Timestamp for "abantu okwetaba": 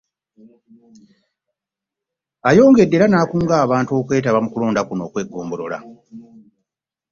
3.65-4.39